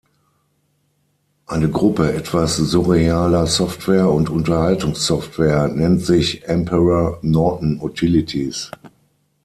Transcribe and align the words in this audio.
Eine 1.45 1.69
Gruppe 1.69 2.11
etwas 2.13 2.55
surrealer 2.57 3.45
Software 3.45 4.09
und 4.09 4.31
Unterhaltungssoftware 4.31 5.67
nennt 5.67 6.01
sich 6.01 6.43
"Emperor 6.45 7.19
Norton 7.21 7.79
Utilities". 7.79 8.71